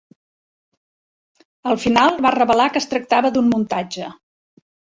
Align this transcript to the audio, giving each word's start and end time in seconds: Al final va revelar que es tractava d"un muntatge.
Al 1.75 1.79
final 1.85 2.17
va 2.27 2.33
revelar 2.37 2.67
que 2.73 2.83
es 2.85 2.91
tractava 2.97 3.35
d"un 3.39 3.55
muntatge. 3.55 4.13